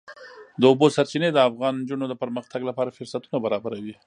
[0.59, 3.95] د اوبو سرچینې د افغان نجونو د پرمختګ لپاره فرصتونه برابروي.